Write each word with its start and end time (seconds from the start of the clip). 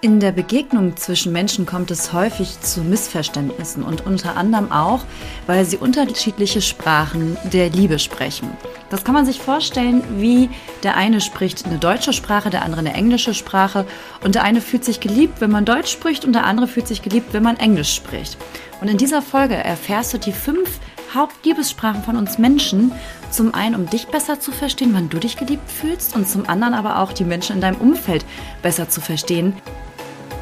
In 0.00 0.20
der 0.20 0.30
Begegnung 0.30 0.96
zwischen 0.96 1.32
Menschen 1.32 1.66
kommt 1.66 1.90
es 1.90 2.12
häufig 2.12 2.60
zu 2.60 2.82
Missverständnissen 2.82 3.82
und 3.82 4.06
unter 4.06 4.36
anderem 4.36 4.70
auch, 4.70 5.00
weil 5.48 5.64
sie 5.64 5.76
unterschiedliche 5.76 6.62
Sprachen 6.62 7.36
der 7.52 7.70
Liebe 7.70 7.98
sprechen. 7.98 8.48
Das 8.90 9.02
kann 9.02 9.14
man 9.14 9.26
sich 9.26 9.40
vorstellen, 9.40 10.04
wie 10.20 10.50
der 10.84 10.96
eine 10.96 11.20
spricht 11.20 11.66
eine 11.66 11.78
deutsche 11.78 12.12
Sprache, 12.12 12.48
der 12.48 12.62
andere 12.62 12.78
eine 12.78 12.94
englische 12.94 13.34
Sprache 13.34 13.86
und 14.22 14.36
der 14.36 14.44
eine 14.44 14.60
fühlt 14.60 14.84
sich 14.84 15.00
geliebt, 15.00 15.40
wenn 15.40 15.50
man 15.50 15.64
Deutsch 15.64 15.90
spricht 15.90 16.24
und 16.24 16.32
der 16.32 16.46
andere 16.46 16.68
fühlt 16.68 16.86
sich 16.86 17.02
geliebt, 17.02 17.32
wenn 17.32 17.42
man 17.42 17.56
Englisch 17.56 17.92
spricht. 17.92 18.38
Und 18.80 18.86
in 18.86 18.98
dieser 18.98 19.20
Folge 19.20 19.56
erfährst 19.56 20.14
du 20.14 20.18
die 20.18 20.30
fünf 20.30 20.78
Hauptliebessprachen 21.12 22.04
von 22.04 22.16
uns 22.16 22.38
Menschen. 22.38 22.92
Zum 23.32 23.52
einen, 23.52 23.74
um 23.74 23.90
dich 23.90 24.06
besser 24.06 24.38
zu 24.38 24.52
verstehen, 24.52 24.90
wann 24.92 25.08
du 25.08 25.18
dich 25.18 25.36
geliebt 25.36 25.68
fühlst 25.68 26.14
und 26.14 26.28
zum 26.28 26.48
anderen 26.48 26.74
aber 26.74 27.00
auch 27.00 27.12
die 27.12 27.24
Menschen 27.24 27.56
in 27.56 27.60
deinem 27.60 27.80
Umfeld 27.80 28.24
besser 28.62 28.88
zu 28.88 29.00
verstehen. 29.00 29.54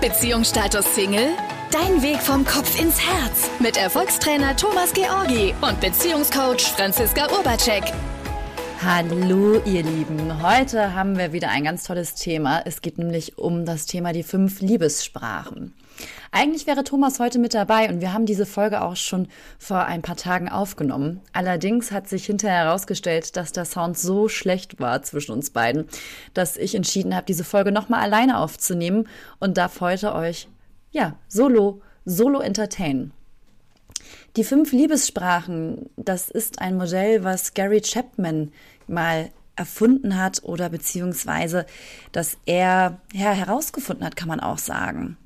Beziehungsstatus 0.08 0.94
Single? 0.94 1.30
Dein 1.72 2.00
Weg 2.00 2.18
vom 2.18 2.44
Kopf 2.44 2.80
ins 2.80 3.00
Herz 3.00 3.50
mit 3.58 3.76
Erfolgstrainer 3.76 4.54
Thomas 4.54 4.92
Georgi 4.92 5.52
und 5.60 5.80
Beziehungscoach 5.80 6.60
Franziska 6.60 7.26
Urbacek. 7.36 7.82
Hallo 8.84 9.60
ihr 9.64 9.82
Lieben, 9.82 10.40
heute 10.40 10.94
haben 10.94 11.18
wir 11.18 11.32
wieder 11.32 11.48
ein 11.48 11.64
ganz 11.64 11.82
tolles 11.82 12.14
Thema. 12.14 12.62
Es 12.64 12.82
geht 12.82 12.98
nämlich 12.98 13.36
um 13.36 13.64
das 13.66 13.86
Thema 13.86 14.12
die 14.12 14.22
fünf 14.22 14.60
Liebessprachen. 14.60 15.74
Eigentlich 16.38 16.66
wäre 16.66 16.84
Thomas 16.84 17.18
heute 17.18 17.38
mit 17.38 17.54
dabei 17.54 17.88
und 17.88 18.02
wir 18.02 18.12
haben 18.12 18.26
diese 18.26 18.44
Folge 18.44 18.82
auch 18.82 18.96
schon 18.96 19.26
vor 19.58 19.86
ein 19.86 20.02
paar 20.02 20.18
Tagen 20.18 20.50
aufgenommen. 20.50 21.22
Allerdings 21.32 21.92
hat 21.92 22.10
sich 22.10 22.26
hinterher 22.26 22.66
herausgestellt, 22.66 23.38
dass 23.38 23.52
der 23.52 23.64
Sound 23.64 23.96
so 23.96 24.28
schlecht 24.28 24.78
war 24.78 25.00
zwischen 25.02 25.32
uns 25.32 25.48
beiden, 25.48 25.88
dass 26.34 26.58
ich 26.58 26.74
entschieden 26.74 27.16
habe, 27.16 27.24
diese 27.24 27.42
Folge 27.42 27.72
nochmal 27.72 28.02
alleine 28.02 28.38
aufzunehmen 28.38 29.08
und 29.38 29.56
darf 29.56 29.80
heute 29.80 30.14
euch, 30.14 30.46
ja, 30.90 31.16
solo, 31.26 31.80
solo 32.04 32.40
entertainen. 32.40 33.14
Die 34.36 34.44
fünf 34.44 34.72
Liebessprachen, 34.72 35.88
das 35.96 36.28
ist 36.28 36.60
ein 36.60 36.76
Modell, 36.76 37.24
was 37.24 37.54
Gary 37.54 37.80
Chapman 37.80 38.52
mal 38.86 39.30
erfunden 39.56 40.18
hat 40.18 40.42
oder 40.44 40.68
beziehungsweise, 40.68 41.64
dass 42.12 42.36
er 42.44 43.00
ja, 43.14 43.30
herausgefunden 43.30 44.04
hat, 44.04 44.16
kann 44.16 44.28
man 44.28 44.40
auch 44.40 44.58
sagen. 44.58 45.16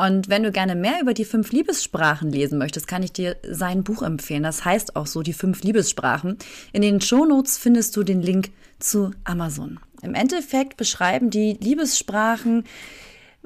Und 0.00 0.28
wenn 0.28 0.44
du 0.44 0.52
gerne 0.52 0.76
mehr 0.76 1.00
über 1.02 1.12
die 1.12 1.24
fünf 1.24 1.50
Liebessprachen 1.50 2.30
lesen 2.30 2.56
möchtest, 2.56 2.86
kann 2.86 3.02
ich 3.02 3.12
dir 3.12 3.36
sein 3.42 3.82
Buch 3.82 4.02
empfehlen. 4.02 4.44
Das 4.44 4.64
heißt 4.64 4.94
auch 4.94 5.08
so, 5.08 5.22
die 5.22 5.32
fünf 5.32 5.64
Liebessprachen. 5.64 6.38
In 6.72 6.82
den 6.82 7.00
Shownotes 7.00 7.58
findest 7.58 7.96
du 7.96 8.04
den 8.04 8.22
Link 8.22 8.50
zu 8.78 9.10
Amazon. 9.24 9.80
Im 10.02 10.14
Endeffekt 10.14 10.76
beschreiben 10.76 11.30
die 11.30 11.58
Liebessprachen 11.60 12.62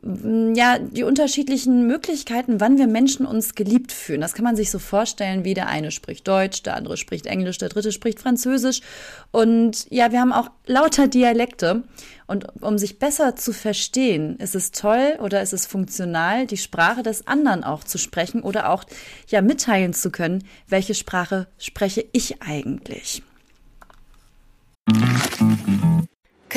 ja, 0.04 0.80
die 0.80 1.04
unterschiedlichen 1.04 1.86
Möglichkeiten, 1.86 2.60
wann 2.60 2.76
wir 2.76 2.88
Menschen 2.88 3.24
uns 3.24 3.54
geliebt 3.54 3.92
fühlen. 3.92 4.20
Das 4.20 4.34
kann 4.34 4.44
man 4.44 4.56
sich 4.56 4.70
so 4.70 4.80
vorstellen, 4.80 5.44
wie 5.44 5.54
der 5.54 5.68
eine 5.68 5.92
spricht 5.92 6.26
Deutsch, 6.26 6.64
der 6.64 6.74
andere 6.74 6.96
spricht 6.96 7.26
Englisch, 7.26 7.58
der 7.58 7.68
dritte 7.68 7.92
spricht 7.92 8.18
Französisch. 8.18 8.80
Und 9.30 9.86
ja, 9.90 10.10
wir 10.10 10.20
haben 10.20 10.32
auch 10.32 10.50
lauter 10.66 11.06
Dialekte. 11.06 11.84
Und 12.26 12.46
um 12.60 12.78
sich 12.78 12.98
besser 12.98 13.36
zu 13.36 13.52
verstehen, 13.52 14.36
ist 14.38 14.56
es 14.56 14.72
toll 14.72 15.18
oder 15.20 15.40
ist 15.40 15.52
es 15.52 15.66
funktional, 15.66 16.46
die 16.46 16.56
Sprache 16.56 17.02
des 17.02 17.26
anderen 17.28 17.62
auch 17.62 17.84
zu 17.84 17.98
sprechen 17.98 18.42
oder 18.42 18.70
auch 18.70 18.84
ja 19.28 19.40
mitteilen 19.40 19.92
zu 19.92 20.10
können, 20.10 20.42
welche 20.66 20.94
Sprache 20.94 21.46
spreche 21.58 22.04
ich 22.12 22.42
eigentlich 22.42 23.22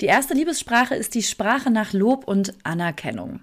Die 0.00 0.06
erste 0.06 0.34
Liebessprache 0.34 0.94
ist 0.94 1.14
die 1.14 1.22
Sprache 1.22 1.70
nach 1.70 1.92
Lob 1.92 2.28
und 2.28 2.54
Anerkennung. 2.64 3.40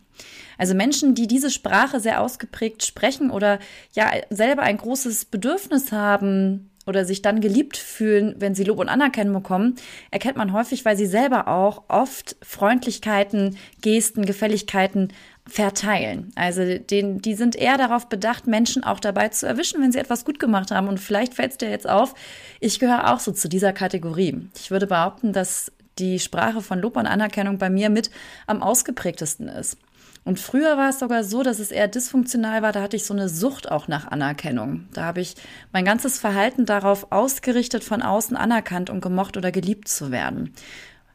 Also 0.58 0.76
Menschen, 0.76 1.16
die 1.16 1.28
diese 1.28 1.50
Sprache 1.50 2.00
sehr 2.00 2.22
ausgeprägt 2.22 2.86
sprechen 2.86 3.32
oder 3.32 3.60
ja 3.94 4.12
selber 4.30 4.62
ein 4.62 4.78
großes 4.78 5.26
Bedürfnis 5.26 5.92
haben, 5.92 6.70
oder 6.86 7.06
sich 7.06 7.22
dann 7.22 7.42
geliebt 7.42 7.78
fühlen, 7.78 8.36
wenn 8.40 8.56
sie 8.56 8.64
Lob 8.64 8.80
und 8.80 8.90
Anerkennung 8.90 9.34
bekommen, 9.34 9.76
erkennt 10.12 10.38
man 10.38 10.54
häufig, 10.54 10.84
weil 10.86 10.98
sie 10.98 11.06
selber 11.06 11.48
auch 11.48 11.84
oft 11.88 12.36
Freundlichkeiten, 12.42 13.58
Gesten, 13.82 14.26
Gefälligkeiten 14.26 15.14
verteilen. 15.48 16.32
Also 16.36 16.78
den, 16.78 17.22
die 17.22 17.36
sind 17.36 17.56
eher 17.56 17.78
darauf 17.78 18.10
bedacht, 18.10 18.48
Menschen 18.48 18.84
auch 18.84 19.00
dabei 19.00 19.30
zu 19.30 19.46
erwischen, 19.46 19.82
wenn 19.82 19.92
sie 19.92 20.00
etwas 20.00 20.26
gut 20.26 20.40
gemacht 20.40 20.72
haben. 20.72 20.88
Und 20.88 21.00
vielleicht 21.00 21.34
fällt 21.34 21.52
es 21.52 21.58
dir 21.58 21.70
jetzt 21.70 21.88
auf, 21.88 22.16
ich 22.60 22.80
gehöre 22.80 23.14
auch 23.14 23.20
so 23.20 23.32
zu 23.32 23.50
dieser 23.50 23.74
Kategorie. 23.74 24.50
Ich 24.58 24.72
würde 24.72 24.88
behaupten, 24.88 25.34
dass 25.34 25.72
die 26.00 26.20
Sprache 26.20 26.62
von 26.62 26.80
Lob 26.80 26.98
und 26.98 27.08
Anerkennung 27.08 27.58
bei 27.58 27.70
mir 27.70 27.90
mit 27.90 28.10
am 28.48 28.62
ausgeprägtesten 28.62 29.48
ist. 29.48 29.78
Und 30.26 30.40
früher 30.40 30.78
war 30.78 30.90
es 30.90 31.00
sogar 31.00 31.24
so, 31.24 31.44
dass 31.44 31.60
es 31.60 31.72
eher 31.72 31.90
dysfunktional 31.90 32.62
war. 32.62 32.72
Da 32.72 32.82
hatte 32.82 32.96
ich 32.96 33.06
so 33.06 33.14
eine 33.14 33.28
Sucht 33.28 33.70
auch 33.70 33.90
nach 33.90 34.08
Anerkennung. 34.08 34.88
Da 34.94 35.04
habe 35.04 35.20
ich 35.20 35.36
mein 35.74 35.84
ganzes 35.84 36.18
Verhalten 36.18 36.66
darauf 36.66 37.12
ausgerichtet, 37.12 37.84
von 37.84 38.02
außen 38.02 38.38
anerkannt 38.38 38.90
und 38.90 39.02
gemocht 39.02 39.36
oder 39.36 39.52
geliebt 39.52 39.90
zu 39.90 40.12
werden. 40.12 40.54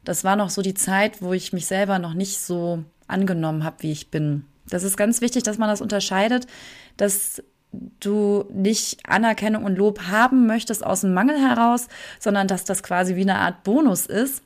Das 0.04 0.24
war 0.24 0.36
noch 0.36 0.50
so 0.50 0.60
die 0.60 0.74
Zeit, 0.74 1.22
wo 1.22 1.32
ich 1.32 1.52
mich 1.52 1.66
selber 1.66 1.98
noch 1.98 2.12
nicht 2.12 2.38
so 2.38 2.84
angenommen 3.06 3.64
habe, 3.64 3.76
wie 3.80 3.92
ich 3.92 4.10
bin. 4.10 4.44
Das 4.68 4.82
ist 4.82 4.98
ganz 4.98 5.22
wichtig, 5.22 5.42
dass 5.42 5.56
man 5.56 5.70
das 5.70 5.80
unterscheidet, 5.80 6.46
dass 6.98 7.42
du 8.00 8.44
nicht 8.52 9.08
Anerkennung 9.08 9.64
und 9.64 9.76
Lob 9.76 10.02
haben 10.08 10.46
möchtest 10.46 10.84
aus 10.84 11.00
dem 11.02 11.14
Mangel 11.14 11.38
heraus, 11.38 11.88
sondern 12.18 12.46
dass 12.46 12.64
das 12.64 12.82
quasi 12.82 13.16
wie 13.16 13.22
eine 13.22 13.36
Art 13.36 13.62
Bonus 13.64 14.04
ist 14.06 14.42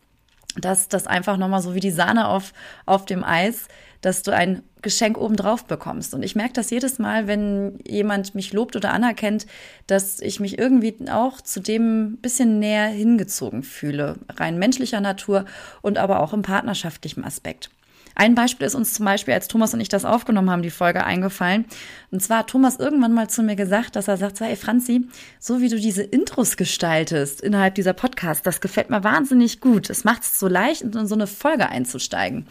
dass 0.57 0.89
das 0.89 1.07
einfach 1.07 1.37
nochmal 1.37 1.63
so 1.63 1.75
wie 1.75 1.81
die 1.81 1.91
Sahne 1.91 2.29
auf, 2.29 2.53
auf 2.87 3.05
dem 3.05 3.25
Eis, 3.25 3.69
dass 4.01 4.23
du 4.23 4.33
ein 4.33 4.63
Geschenk 4.83 5.17
obendrauf 5.17 5.65
bekommst. 5.65 6.13
Und 6.13 6.25
ich 6.25 6.35
merke 6.35 6.55
das 6.55 6.71
jedes 6.71 6.99
Mal, 6.99 7.29
wenn 7.29 7.79
jemand 7.87 8.35
mich 8.35 8.53
lobt 8.53 8.75
oder 8.75 8.93
anerkennt, 8.93 9.47
dass 9.87 10.21
ich 10.21 10.41
mich 10.41 10.59
irgendwie 10.59 10.97
auch 11.09 11.41
zu 11.41 11.61
dem 11.61 12.19
bisschen 12.21 12.59
näher 12.59 12.89
hingezogen 12.89 13.63
fühle, 13.63 14.17
rein 14.29 14.59
menschlicher 14.59 15.01
Natur 15.01 15.45
und 15.83 15.99
aber 15.99 16.21
auch 16.21 16.33
im 16.33 16.43
partnerschaftlichen 16.43 17.25
Aspekt. 17.25 17.71
Ein 18.15 18.35
Beispiel 18.35 18.67
ist 18.67 18.75
uns 18.75 18.93
zum 18.95 19.05
Beispiel, 19.07 19.35
als 19.35 19.49
Thomas 19.49 19.75
und 19.75 19.81
ich 19.81 19.89
das 19.89 20.05
aufgenommen 20.05 20.51
haben, 20.51 20.63
die 20.63 20.71
Folge 20.71 21.05
eingefallen. 21.05 21.65
Und 22.11 22.23
zwar 22.23 22.41
hat 22.41 22.51
Thomas 22.51 22.77
irgendwann 22.77 23.15
mal 23.15 23.29
zu 23.29 23.43
mir 23.43 23.57
gesagt, 23.57 23.97
dass 23.97 24.07
er 24.07 24.19
sagt, 24.19 24.41
hey 24.41 24.55
Franzi, 24.57 25.09
so 25.41 25.61
wie 25.61 25.71
du 25.71 25.77
diese 25.77 26.03
Intros 26.03 26.57
gestaltest 26.59 27.41
innerhalb 27.41 27.75
dieser 27.75 27.95
Podcast, 27.95 28.47
das 28.47 28.61
gefällt 28.61 28.91
mir 28.91 29.03
wahnsinnig 29.03 29.61
gut. 29.61 29.89
Es 29.89 30.05
macht 30.05 30.23
es 30.23 30.39
so 30.39 30.47
leicht, 30.47 30.83
in 30.83 31.07
so 31.07 31.15
eine 31.15 31.27
Folge 31.27 31.69
einzusteigen. 31.71 32.47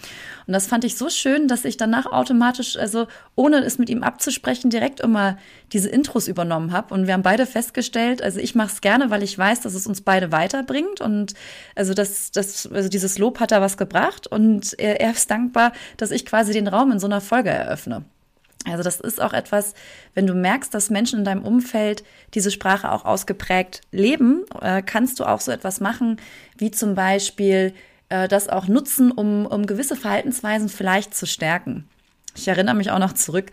Und 0.47 0.53
das 0.53 0.65
fand 0.65 0.83
ich 0.83 0.97
so 0.97 1.09
schön, 1.09 1.47
dass 1.47 1.63
ich 1.63 1.77
danach 1.77 2.07
automatisch, 2.07 2.75
also 2.75 3.07
ohne 3.35 3.59
es 3.59 3.77
mit 3.77 3.89
ihm 3.89 4.01
abzusprechen, 4.01 4.71
direkt 4.71 4.99
immer 4.99 5.37
diese 5.73 5.89
Intros 5.89 6.27
übernommen 6.27 6.71
habe. 6.71 6.93
Und 6.93 7.05
wir 7.05 7.13
haben 7.13 7.21
beide 7.21 7.45
festgestellt, 7.45 8.21
also 8.21 8.39
ich 8.39 8.55
mache 8.55 8.71
es 8.73 8.81
gerne, 8.81 9.11
weil 9.11 9.21
ich 9.21 9.37
weiß, 9.37 9.61
dass 9.61 9.75
es 9.75 9.85
uns 9.85 10.01
beide 10.01 10.31
weiterbringt. 10.31 11.01
Und 11.01 11.33
also 11.75 11.93
das, 11.93 12.31
das, 12.31 12.67
also 12.71 12.89
dieses 12.89 13.19
Lob 13.19 13.39
hat 13.39 13.51
da 13.51 13.61
was 13.61 13.77
gebracht. 13.77 14.25
Und 14.25 14.73
er 14.79 15.11
ist 15.11 15.29
dankbar, 15.29 15.50
dass 15.97 16.11
ich 16.11 16.25
quasi 16.25 16.53
den 16.53 16.67
Raum 16.67 16.91
in 16.91 16.99
so 16.99 17.07
einer 17.07 17.21
Folge 17.21 17.49
eröffne. 17.49 18.03
Also 18.65 18.83
das 18.83 18.99
ist 18.99 19.21
auch 19.21 19.33
etwas, 19.33 19.73
wenn 20.13 20.27
du 20.27 20.35
merkst, 20.35 20.73
dass 20.73 20.91
Menschen 20.91 21.19
in 21.19 21.25
deinem 21.25 21.43
Umfeld 21.43 22.03
diese 22.33 22.51
Sprache 22.51 22.91
auch 22.91 23.05
ausgeprägt 23.05 23.81
leben, 23.91 24.45
äh, 24.61 24.83
kannst 24.83 25.19
du 25.19 25.25
auch 25.25 25.41
so 25.41 25.51
etwas 25.51 25.79
machen, 25.79 26.17
wie 26.57 26.69
zum 26.69 26.93
Beispiel 26.93 27.73
äh, 28.09 28.27
das 28.27 28.49
auch 28.49 28.67
nutzen, 28.67 29.11
um, 29.11 29.47
um 29.47 29.65
gewisse 29.65 29.95
Verhaltensweisen 29.95 30.69
vielleicht 30.69 31.15
zu 31.15 31.25
stärken. 31.25 31.87
Ich 32.33 32.47
erinnere 32.47 32.75
mich 32.75 32.91
auch 32.91 32.99
noch 32.99 33.11
zurück, 33.11 33.51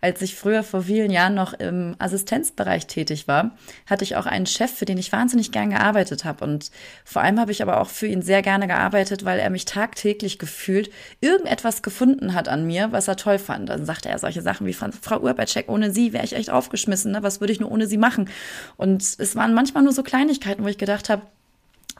als 0.00 0.22
ich 0.22 0.36
früher 0.36 0.62
vor 0.62 0.82
vielen 0.82 1.10
Jahren 1.10 1.34
noch 1.34 1.52
im 1.52 1.96
Assistenzbereich 1.98 2.86
tätig 2.86 3.26
war, 3.26 3.56
hatte 3.86 4.04
ich 4.04 4.14
auch 4.14 4.26
einen 4.26 4.46
Chef, 4.46 4.70
für 4.70 4.84
den 4.84 4.98
ich 4.98 5.10
wahnsinnig 5.10 5.50
gern 5.50 5.70
gearbeitet 5.70 6.24
habe. 6.24 6.44
Und 6.44 6.70
vor 7.04 7.22
allem 7.22 7.40
habe 7.40 7.50
ich 7.50 7.60
aber 7.60 7.80
auch 7.80 7.88
für 7.88 8.06
ihn 8.06 8.22
sehr 8.22 8.42
gerne 8.42 8.68
gearbeitet, 8.68 9.24
weil 9.24 9.40
er 9.40 9.50
mich 9.50 9.64
tagtäglich 9.64 10.38
gefühlt 10.38 10.90
irgendetwas 11.20 11.82
gefunden 11.82 12.32
hat 12.34 12.48
an 12.48 12.66
mir, 12.66 12.92
was 12.92 13.08
er 13.08 13.16
toll 13.16 13.38
fand. 13.38 13.68
Dann 13.68 13.84
sagte 13.84 14.08
er 14.08 14.18
solche 14.18 14.42
Sachen 14.42 14.66
wie, 14.66 14.74
Frau 14.74 15.18
Urbacek, 15.18 15.68
ohne 15.68 15.90
Sie 15.90 16.12
wäre 16.12 16.24
ich 16.24 16.34
echt 16.34 16.50
aufgeschmissen. 16.50 17.10
Ne? 17.10 17.24
Was 17.24 17.40
würde 17.40 17.52
ich 17.52 17.60
nur 17.60 17.72
ohne 17.72 17.88
Sie 17.88 17.98
machen? 17.98 18.30
Und 18.76 19.02
es 19.02 19.34
waren 19.34 19.54
manchmal 19.54 19.82
nur 19.82 19.92
so 19.92 20.04
Kleinigkeiten, 20.04 20.62
wo 20.62 20.68
ich 20.68 20.78
gedacht 20.78 21.08
habe, 21.08 21.22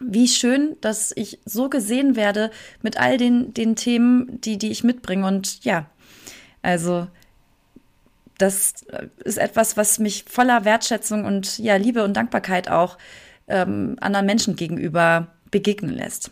wie 0.01 0.29
schön, 0.29 0.77
dass 0.81 1.13
ich 1.15 1.41
so 1.45 1.69
gesehen 1.69 2.17
werde 2.17 2.51
mit 2.83 2.99
all 2.99 3.19
den, 3.19 3.53
den 3.53 3.77
Themen, 3.77 4.41
die, 4.41 4.57
die 4.57 4.71
ich 4.71 4.85
mitbringe. 4.85 5.27
Und 5.27 5.63
ja, 5.65 5.87
also 6.63 7.09
das 8.39 8.75
ist 9.25 9.39
etwas, 9.39 9.77
was 9.77 9.99
mich 9.99 10.25
voller 10.29 10.65
Wertschätzung 10.65 11.25
und 11.25 11.59
ja, 11.59 11.77
Liebe 11.77 12.05
und 12.05 12.15
Dankbarkeit 12.15 12.71
auch 12.71 12.97
ähm, 13.49 13.97
anderen 14.01 14.27
Menschen 14.27 14.57
gegenüber 14.57 15.29
begegnen 15.51 15.95
lässt. 15.95 16.31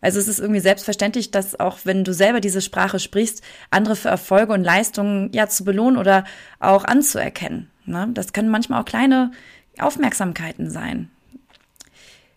Also 0.00 0.18
es 0.20 0.28
ist 0.28 0.40
irgendwie 0.40 0.60
selbstverständlich, 0.60 1.30
dass 1.30 1.58
auch 1.58 1.78
wenn 1.84 2.04
du 2.04 2.12
selber 2.12 2.40
diese 2.40 2.60
Sprache 2.60 2.98
sprichst, 3.00 3.42
andere 3.70 3.96
für 3.96 4.08
Erfolge 4.08 4.52
und 4.52 4.62
Leistungen 4.62 5.32
ja 5.32 5.48
zu 5.48 5.64
belohnen 5.64 5.98
oder 5.98 6.24
auch 6.60 6.84
anzuerkennen. 6.84 7.70
Ne? 7.86 8.08
Das 8.12 8.32
können 8.32 8.48
manchmal 8.48 8.80
auch 8.80 8.84
kleine 8.84 9.32
Aufmerksamkeiten 9.78 10.70
sein. 10.70 11.10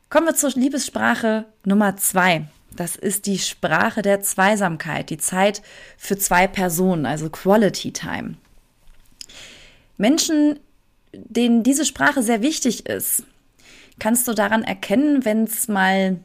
Kommen 0.09 0.27
wir 0.27 0.35
zur 0.35 0.51
Liebessprache 0.51 1.45
Nummer 1.65 1.97
zwei. 1.97 2.45
Das 2.75 2.95
ist 2.95 3.25
die 3.25 3.39
Sprache 3.39 4.01
der 4.01 4.21
Zweisamkeit, 4.21 5.09
die 5.09 5.17
Zeit 5.17 5.61
für 5.97 6.17
zwei 6.17 6.47
Personen, 6.47 7.05
also 7.05 7.29
Quality 7.29 7.91
Time. 7.91 8.35
Menschen, 9.97 10.59
denen 11.13 11.63
diese 11.63 11.85
Sprache 11.85 12.23
sehr 12.23 12.41
wichtig 12.41 12.85
ist, 12.85 13.23
kannst 13.99 14.27
du 14.27 14.33
daran 14.33 14.63
erkennen, 14.63 15.25
wenn 15.25 15.43
es 15.43 15.67
mal 15.67 16.19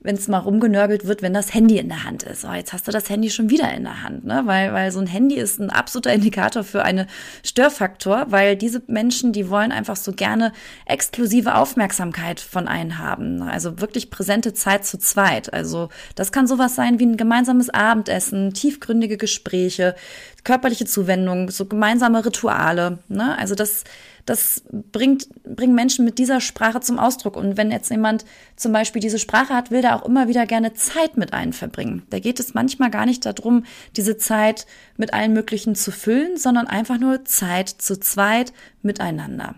wenn 0.00 0.14
es 0.14 0.28
mal 0.28 0.38
rumgenörgelt 0.38 1.06
wird, 1.06 1.22
wenn 1.22 1.34
das 1.34 1.52
Handy 1.52 1.78
in 1.78 1.88
der 1.88 2.04
Hand 2.04 2.22
ist. 2.22 2.44
Oh, 2.44 2.52
jetzt 2.52 2.72
hast 2.72 2.86
du 2.86 2.92
das 2.92 3.10
Handy 3.10 3.30
schon 3.30 3.50
wieder 3.50 3.72
in 3.74 3.82
der 3.82 4.02
Hand, 4.02 4.24
ne? 4.24 4.42
Weil, 4.44 4.72
weil 4.72 4.92
so 4.92 5.00
ein 5.00 5.08
Handy 5.08 5.34
ist 5.34 5.58
ein 5.58 5.70
absoluter 5.70 6.12
Indikator 6.12 6.62
für 6.62 6.84
einen 6.84 7.06
Störfaktor, 7.44 8.26
weil 8.28 8.56
diese 8.56 8.80
Menschen, 8.86 9.32
die 9.32 9.50
wollen 9.50 9.72
einfach 9.72 9.96
so 9.96 10.12
gerne 10.12 10.52
exklusive 10.86 11.56
Aufmerksamkeit 11.56 12.38
von 12.38 12.68
einem 12.68 12.98
haben. 12.98 13.42
Also 13.42 13.80
wirklich 13.80 14.10
präsente 14.10 14.54
Zeit 14.54 14.86
zu 14.86 14.98
zweit. 14.98 15.52
Also 15.52 15.88
das 16.14 16.30
kann 16.30 16.46
sowas 16.46 16.76
sein 16.76 17.00
wie 17.00 17.06
ein 17.06 17.16
gemeinsames 17.16 17.68
Abendessen, 17.68 18.54
tiefgründige 18.54 19.16
Gespräche, 19.16 19.96
körperliche 20.44 20.86
Zuwendung, 20.86 21.50
so 21.50 21.66
gemeinsame 21.66 22.24
Rituale. 22.24 23.00
Ne? 23.08 23.36
Also 23.36 23.56
das 23.56 23.82
das 24.28 24.62
bringt, 24.92 25.28
bringen 25.42 25.74
Menschen 25.74 26.04
mit 26.04 26.18
dieser 26.18 26.40
Sprache 26.40 26.80
zum 26.80 26.98
Ausdruck. 26.98 27.36
Und 27.36 27.56
wenn 27.56 27.70
jetzt 27.70 27.90
jemand 27.90 28.24
zum 28.56 28.72
Beispiel 28.72 29.00
diese 29.00 29.18
Sprache 29.18 29.54
hat, 29.54 29.70
will 29.70 29.82
der 29.82 29.96
auch 29.96 30.06
immer 30.06 30.28
wieder 30.28 30.46
gerne 30.46 30.74
Zeit 30.74 31.16
mit 31.16 31.32
einem 31.32 31.52
verbringen. 31.52 32.02
Da 32.10 32.18
geht 32.18 32.40
es 32.40 32.54
manchmal 32.54 32.90
gar 32.90 33.06
nicht 33.06 33.24
darum, 33.24 33.64
diese 33.96 34.16
Zeit 34.16 34.66
mit 34.96 35.14
allen 35.14 35.32
möglichen 35.32 35.74
zu 35.74 35.90
füllen, 35.90 36.36
sondern 36.36 36.66
einfach 36.66 36.98
nur 36.98 37.24
Zeit 37.24 37.68
zu 37.68 37.98
zweit 37.98 38.52
miteinander. 38.82 39.54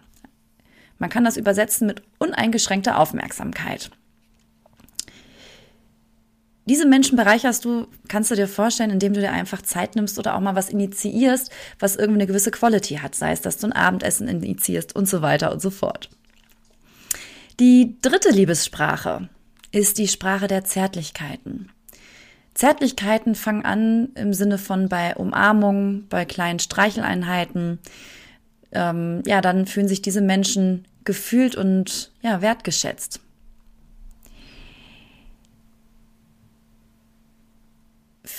Man 0.98 1.10
kann 1.10 1.24
das 1.24 1.36
übersetzen 1.36 1.86
mit 1.86 2.02
uneingeschränkter 2.18 2.98
Aufmerksamkeit. 2.98 3.90
Diese 6.70 6.86
Menschen 6.86 7.16
bereicherst 7.16 7.64
du, 7.64 7.88
kannst 8.06 8.30
du 8.30 8.36
dir 8.36 8.46
vorstellen, 8.46 8.90
indem 8.90 9.12
du 9.12 9.20
dir 9.20 9.32
einfach 9.32 9.60
Zeit 9.60 9.96
nimmst 9.96 10.20
oder 10.20 10.36
auch 10.36 10.40
mal 10.40 10.54
was 10.54 10.68
initiierst, 10.68 11.50
was 11.80 11.96
irgendwie 11.96 12.20
eine 12.20 12.28
gewisse 12.28 12.52
Quality 12.52 12.98
hat, 12.98 13.16
sei 13.16 13.32
es, 13.32 13.40
dass 13.40 13.56
du 13.56 13.66
ein 13.66 13.72
Abendessen 13.72 14.28
initiierst 14.28 14.94
und 14.94 15.08
so 15.08 15.20
weiter 15.20 15.50
und 15.50 15.60
so 15.60 15.70
fort. 15.70 16.10
Die 17.58 17.96
dritte 18.02 18.30
Liebessprache 18.30 19.28
ist 19.72 19.98
die 19.98 20.06
Sprache 20.06 20.46
der 20.46 20.62
Zärtlichkeiten. 20.62 21.72
Zärtlichkeiten 22.54 23.34
fangen 23.34 23.64
an 23.64 24.10
im 24.14 24.32
Sinne 24.32 24.56
von 24.56 24.88
bei 24.88 25.16
Umarmungen, 25.16 26.06
bei 26.08 26.24
kleinen 26.24 26.60
Streicheleinheiten. 26.60 27.80
Ähm, 28.70 29.24
ja, 29.26 29.40
dann 29.40 29.66
fühlen 29.66 29.88
sich 29.88 30.02
diese 30.02 30.20
Menschen 30.20 30.86
gefühlt 31.02 31.56
und 31.56 32.12
ja, 32.22 32.40
wertgeschätzt. 32.42 33.18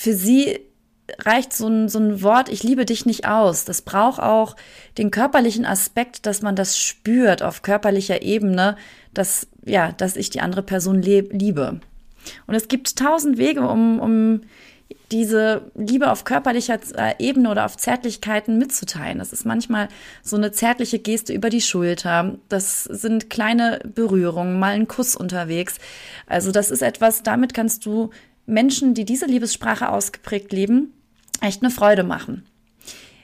Für 0.02 0.16
sie 0.16 0.60
reicht 1.20 1.54
so 1.54 1.68
ein, 1.68 1.90
so 1.90 2.00
ein 2.00 2.24
Wort, 2.24 2.50
ich 2.50 2.64
liebe 2.64 2.86
dich 2.86 3.06
nicht 3.06 3.28
aus. 3.28 3.66
Das 3.66 3.84
braucht 3.84 4.20
auch 4.20 4.56
den 4.98 5.12
körperlichen 5.12 5.64
Aspekt, 5.64 6.26
dass 6.26 6.42
man 6.42 6.56
das 6.56 6.80
spürt 6.80 7.44
auf 7.44 7.62
körperlicher 7.62 8.24
Ebene, 8.24 8.78
dass, 9.14 9.48
ja, 9.64 9.92
dass 9.92 10.16
ich 10.16 10.32
die 10.32 10.42
andere 10.42 10.64
Person 10.64 11.04
liebe. 11.04 11.80
Und 12.48 12.56
es 12.56 12.68
gibt 12.68 12.98
tausend 12.98 13.38
Wege, 13.38 13.62
um, 13.68 14.00
um 14.00 14.42
diese 15.12 15.70
Liebe 15.76 16.12
auf 16.12 16.24
körperlicher 16.24 16.80
äh, 16.96 17.14
Ebene 17.20 17.52
oder 17.52 17.66
auf 17.66 17.78
Zärtlichkeiten 17.78 18.58
mitzuteilen. 18.58 19.20
Das 19.20 19.34
ist 19.34 19.46
manchmal 19.46 19.88
so 20.24 20.36
eine 20.36 20.52
zärtliche 20.52 20.98
Geste 20.98 21.32
über 21.32 21.52
die 21.52 21.62
Schulter. 21.62 22.40
Das 22.50 22.86
sind 22.86 23.30
kleine 23.30 23.82
Berührungen, 23.94 24.58
mal 24.58 24.74
ein 24.74 24.88
Kuss 24.88 25.16
unterwegs. 25.16 25.78
Also 26.26 26.52
das 26.52 26.72
ist 26.72 26.82
etwas, 26.82 27.22
damit 27.22 27.54
kannst 27.54 27.86
du 27.86 28.10
Menschen, 28.52 28.94
die 28.94 29.06
diese 29.06 29.26
Liebessprache 29.26 29.90
ausgeprägt 29.90 30.52
leben, 30.52 30.94
echt 31.42 31.64
eine 31.64 31.72
Freude 31.72 32.04
machen. 32.04 32.46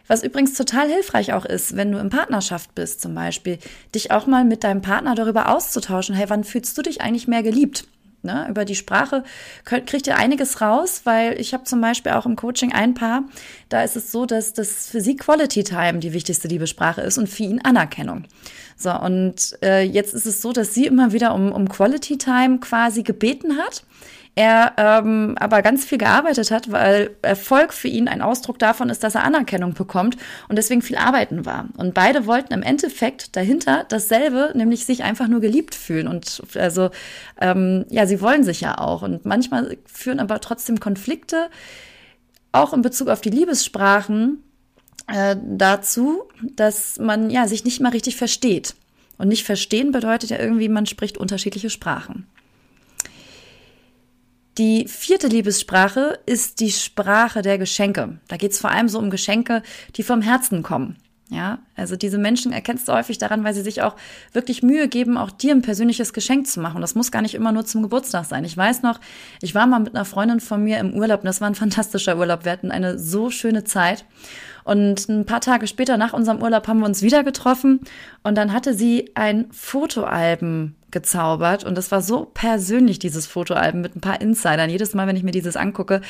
Was 0.07 0.23
übrigens 0.23 0.53
total 0.53 0.87
hilfreich 0.87 1.33
auch 1.33 1.45
ist, 1.45 1.75
wenn 1.75 1.91
du 1.91 1.99
in 1.99 2.09
Partnerschaft 2.09 2.73
bist 2.75 3.01
zum 3.01 3.13
Beispiel, 3.13 3.59
dich 3.93 4.11
auch 4.11 4.25
mal 4.25 4.45
mit 4.45 4.63
deinem 4.63 4.81
Partner 4.81 5.15
darüber 5.15 5.53
auszutauschen, 5.53 6.15
hey, 6.15 6.29
wann 6.29 6.45
fühlst 6.45 6.77
du 6.77 6.81
dich 6.81 7.01
eigentlich 7.01 7.27
mehr 7.27 7.43
geliebt? 7.43 7.85
Ne, 8.23 8.47
über 8.49 8.65
die 8.65 8.75
Sprache 8.75 9.23
kriegt 9.63 10.07
ihr 10.07 10.17
einiges 10.17 10.59
raus, 10.59 11.01
weil 11.03 11.39
ich 11.39 11.53
habe 11.53 11.65
zum 11.65 11.79
Beispiel 11.81 12.13
auch 12.13 12.25
im 12.25 12.35
Coaching 12.35 12.73
ein 12.73 12.95
Paar, 12.95 13.25
da 13.69 13.83
ist 13.83 13.95
es 13.95 14.11
so, 14.11 14.25
dass 14.25 14.53
das 14.53 14.89
für 14.89 15.01
sie 15.01 15.15
Quality 15.15 15.63
Time 15.63 15.99
die 15.99 16.13
wichtigste 16.13 16.47
Liebessprache 16.47 17.01
ist 17.01 17.19
und 17.19 17.29
für 17.29 17.43
ihn 17.43 17.61
Anerkennung. 17.61 18.23
So, 18.75 18.91
und 18.91 19.57
äh, 19.61 19.83
jetzt 19.83 20.15
ist 20.15 20.25
es 20.25 20.41
so, 20.41 20.51
dass 20.51 20.73
sie 20.73 20.87
immer 20.87 21.13
wieder 21.13 21.35
um, 21.35 21.51
um 21.51 21.69
Quality 21.69 22.17
Time 22.17 22.59
quasi 22.59 23.03
gebeten 23.03 23.57
hat 23.57 23.83
er 24.37 24.73
ähm, 24.77 25.35
aber 25.39 25.63
ganz 25.63 25.83
viel 25.83 25.97
gearbeitet 25.97 26.51
hat, 26.51 26.71
weil 26.71 27.09
Erfolg 27.23 27.73
für 27.73 27.87
ihn 27.87 28.07
ein 28.07 28.21
Ausdruck 28.21 28.59
davon 28.59 28.91
ist, 28.91 29.03
dass 29.03 29.15
er 29.15 29.23
Anerkennung 29.23 29.73
bekommt 29.73 30.15
und 30.47 30.57
deswegen 30.57 30.83
viel 30.83 30.95
arbeiten 30.95 31.47
war. 31.47 31.69
Und 31.75 31.95
beide 31.95 32.27
wollten 32.27 32.53
im 32.53 32.61
Endeffekt 32.61 33.35
dahinter 33.35 33.85
dasselbe, 33.89 34.51
nämlich 34.53 34.85
sich 34.85 35.03
einfach 35.03 35.27
nur 35.27 35.41
geliebt 35.41 35.73
fühlen. 35.73 36.07
Und 36.07 36.43
also 36.55 36.91
ähm, 37.41 37.85
ja, 37.89 38.05
sie 38.05 38.21
wollen 38.21 38.43
sich 38.43 38.61
ja 38.61 38.77
auch. 38.77 39.01
Und 39.01 39.25
manchmal 39.25 39.75
führen 39.91 40.19
aber 40.19 40.39
trotzdem 40.39 40.79
Konflikte, 40.79 41.49
auch 42.51 42.73
in 42.73 42.83
Bezug 42.83 43.07
auf 43.07 43.21
die 43.21 43.31
Liebessprachen, 43.31 44.43
äh, 45.07 45.35
dazu, 45.43 46.25
dass 46.43 46.99
man 46.99 47.31
ja 47.31 47.47
sich 47.47 47.65
nicht 47.65 47.81
mal 47.81 47.89
richtig 47.89 48.17
versteht. 48.17 48.75
Und 49.17 49.29
nicht 49.29 49.45
verstehen 49.45 49.91
bedeutet 49.91 50.29
ja 50.29 50.37
irgendwie, 50.37 50.69
man 50.69 50.85
spricht 50.85 51.17
unterschiedliche 51.17 51.71
Sprachen. 51.71 52.27
Die 54.57 54.87
vierte 54.87 55.27
Liebessprache 55.27 56.19
ist 56.25 56.59
die 56.61 56.71
Sprache 56.71 57.43
der 57.43 57.59
Geschenke. 57.59 58.19
Da 58.27 58.37
geht 58.37 58.53
es 58.53 58.59
vor 58.59 58.71
allem 58.71 58.89
so 58.89 58.97
um 58.97 59.11
Geschenke, 59.11 59.61
die 59.95 60.03
vom 60.03 60.23
Herzen 60.23 60.63
kommen. 60.63 60.97
Ja, 61.29 61.59
also 61.75 61.97
diese 61.97 62.17
Menschen 62.17 62.53
erkennst 62.53 62.87
du 62.87 62.93
häufig 62.93 63.17
daran, 63.17 63.43
weil 63.43 63.53
sie 63.53 63.61
sich 63.61 63.81
auch 63.81 63.97
wirklich 64.31 64.63
Mühe 64.63 64.87
geben, 64.87 65.17
auch 65.17 65.29
dir 65.29 65.53
ein 65.53 65.61
persönliches 65.61 66.13
Geschenk 66.13 66.47
zu 66.47 66.61
machen. 66.61 66.79
Das 66.79 66.95
muss 66.95 67.11
gar 67.11 67.21
nicht 67.21 67.35
immer 67.35 67.51
nur 67.51 67.65
zum 67.65 67.83
Geburtstag 67.83 68.23
sein. 68.25 68.45
Ich 68.45 68.55
weiß 68.55 68.81
noch, 68.81 69.01
ich 69.41 69.53
war 69.53 69.67
mal 69.67 69.79
mit 69.79 69.93
einer 69.93 70.05
Freundin 70.05 70.39
von 70.39 70.63
mir 70.63 70.79
im 70.79 70.93
Urlaub 70.93 71.19
und 71.19 71.25
das 71.25 71.41
war 71.41 71.49
ein 71.49 71.55
fantastischer 71.55 72.17
Urlaub. 72.17 72.45
Wir 72.45 72.53
hatten 72.53 72.71
eine 72.71 72.97
so 72.97 73.29
schöne 73.29 73.65
Zeit. 73.65 74.05
Und 74.67 75.07
ein 75.07 75.25
paar 75.25 75.39
Tage 75.39 75.65
später 75.65 75.95
nach 75.95 76.11
unserem 76.11 76.41
Urlaub 76.41 76.67
haben 76.67 76.79
wir 76.79 76.85
uns 76.85 77.01
wieder 77.01 77.23
getroffen 77.23 77.79
und 78.23 78.35
dann 78.35 78.51
hatte 78.51 78.73
sie 78.73 79.11
ein 79.15 79.47
Fotoalbum 79.49 80.75
gezaubert 80.91 81.63
und 81.63 81.77
das 81.77 81.89
war 81.89 82.01
so 82.01 82.25
persönlich, 82.25 82.99
dieses 82.99 83.27
Fotoalbum 83.27 83.79
mit 83.79 83.95
ein 83.95 84.01
paar 84.01 84.19
Insidern. 84.19 84.69
Jedes 84.69 84.93
Mal, 84.93 85.07
wenn 85.07 85.15
ich 85.15 85.23
mir 85.23 85.31
dieses 85.31 85.55
angucke, 85.55 86.01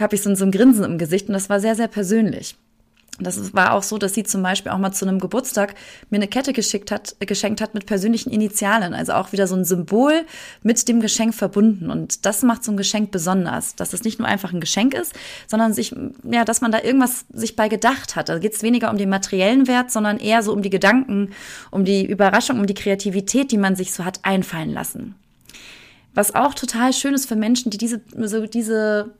habe 0.00 0.16
ich 0.16 0.22
so, 0.22 0.34
so 0.34 0.44
ein 0.44 0.50
Grinsen 0.50 0.84
im 0.84 0.98
Gesicht 0.98 1.28
und 1.28 1.34
das 1.34 1.48
war 1.48 1.60
sehr, 1.60 1.76
sehr 1.76 1.86
persönlich. 1.86 2.56
Das 3.20 3.54
war 3.54 3.74
auch 3.74 3.82
so, 3.82 3.98
dass 3.98 4.14
sie 4.14 4.24
zum 4.24 4.42
Beispiel 4.42 4.72
auch 4.72 4.78
mal 4.78 4.92
zu 4.92 5.06
einem 5.06 5.18
Geburtstag 5.18 5.74
mir 6.10 6.16
eine 6.16 6.28
Kette 6.28 6.52
geschickt 6.52 6.90
hat, 6.90 7.16
geschenkt 7.20 7.60
hat 7.60 7.74
mit 7.74 7.86
persönlichen 7.86 8.30
Initialen. 8.30 8.94
Also 8.94 9.12
auch 9.12 9.32
wieder 9.32 9.46
so 9.46 9.54
ein 9.54 9.64
Symbol 9.64 10.24
mit 10.62 10.88
dem 10.88 11.00
Geschenk 11.00 11.34
verbunden. 11.34 11.90
Und 11.90 12.26
das 12.26 12.42
macht 12.42 12.64
so 12.64 12.72
ein 12.72 12.76
Geschenk 12.76 13.10
besonders, 13.10 13.76
dass 13.76 13.92
es 13.92 14.04
nicht 14.04 14.18
nur 14.18 14.28
einfach 14.28 14.52
ein 14.52 14.60
Geschenk 14.60 14.94
ist, 14.94 15.14
sondern 15.46 15.72
sich, 15.72 15.94
ja, 16.30 16.44
dass 16.44 16.60
man 16.60 16.72
da 16.72 16.82
irgendwas 16.82 17.26
sich 17.32 17.56
bei 17.56 17.68
gedacht 17.68 18.16
hat. 18.16 18.28
Da 18.28 18.38
geht 18.38 18.54
es 18.54 18.62
weniger 18.62 18.90
um 18.90 18.98
den 18.98 19.08
materiellen 19.08 19.68
Wert, 19.68 19.90
sondern 19.90 20.18
eher 20.18 20.42
so 20.42 20.52
um 20.52 20.62
die 20.62 20.70
Gedanken, 20.70 21.30
um 21.70 21.84
die 21.84 22.04
Überraschung, 22.04 22.58
um 22.58 22.66
die 22.66 22.74
Kreativität, 22.74 23.52
die 23.52 23.58
man 23.58 23.76
sich 23.76 23.92
so 23.92 24.04
hat 24.04 24.20
einfallen 24.22 24.72
lassen. 24.72 25.14
Was 26.14 26.34
auch 26.34 26.54
total 26.54 26.92
schön 26.92 27.14
ist 27.14 27.26
für 27.26 27.36
Menschen, 27.36 27.70
die 27.70 27.78
diese, 27.78 28.00
so 28.16 28.46
diese 28.46 29.14